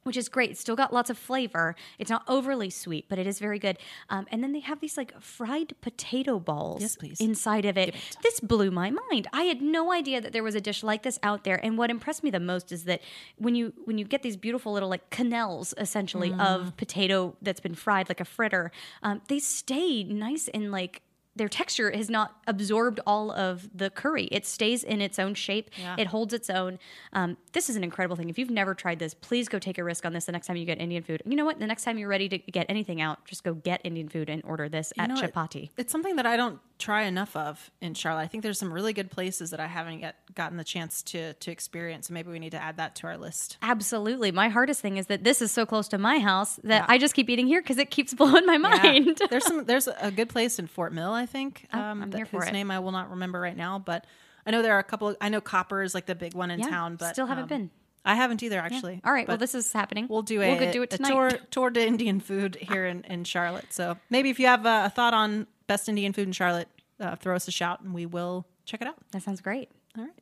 [0.02, 0.50] Which is great.
[0.52, 1.76] It's still got lots of flavor.
[1.98, 3.76] It's not overly sweet, but it is very good.
[4.08, 7.94] Um, and then they have these like fried potato balls Yes, inside of it.
[8.22, 9.28] This blew my mind.
[9.34, 11.60] I had no idea that there was a dish like this out there.
[11.62, 13.02] And what impressed me the most is that
[13.36, 16.40] when you when you get these beautiful little like quenelles essentially Mm.
[16.40, 21.02] of potato that's been fried like a fritter, um, they stay nice and like
[21.36, 24.24] their texture has not absorbed all of the curry.
[24.24, 25.70] It stays in its own shape.
[25.96, 26.78] It holds its own.
[27.12, 28.28] Um, this is an incredible thing.
[28.28, 30.56] If you've never tried this, please go take a risk on this the next time
[30.56, 31.22] you get Indian food.
[31.24, 31.58] You know what?
[31.58, 34.42] The next time you're ready to get anything out, just go get Indian food and
[34.44, 35.14] order this at know?
[35.14, 35.70] Chapati.
[35.76, 38.22] It's something that I don't try enough of in Charlotte.
[38.22, 41.34] I think there's some really good places that I haven't yet gotten the chance to
[41.34, 42.08] to experience.
[42.08, 43.58] So maybe we need to add that to our list.
[43.62, 44.32] Absolutely.
[44.32, 47.14] My hardest thing is that this is so close to my house that I just
[47.14, 49.20] keep eating here because it keeps blowing my mind.
[49.30, 51.66] there's some there's a good place in Fort Mill, I think.
[51.72, 52.52] Um, Oh, I'm that- here for whose it.
[52.52, 54.06] name I will not remember right now, but
[54.46, 55.14] I know there are a couple.
[55.20, 57.48] I know Copper is like the big one in Yeah, town, but still haven't um,
[57.48, 57.70] been.
[58.04, 59.02] I haven't either, actually.
[59.04, 59.28] All right.
[59.28, 60.06] Well, this is happening.
[60.08, 61.10] We'll do We'll do it a tonight.
[61.10, 63.66] tour tour to Indian food here in, in Charlotte.
[63.70, 67.16] So maybe if you have a, a thought on best Indian food in Charlotte, uh,
[67.16, 68.96] throw us a shout and we will check it out.
[69.12, 69.68] That sounds great.
[69.98, 70.14] All right.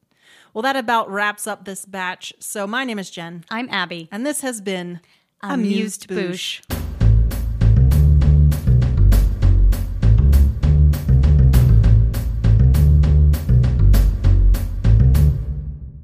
[0.52, 2.32] Well, that about wraps up this batch.
[2.40, 4.08] So my name is Jen, I'm Abby.
[4.10, 5.00] and this has been
[5.40, 6.60] Amused Bouche.